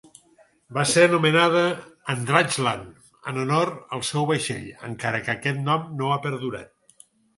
[0.05, 1.61] L'àrea va ser anomenada
[2.13, 2.97] "Eendrachtsland"
[3.33, 7.07] en honor al seu vaixell, encara que aquest nom no ha perdurat.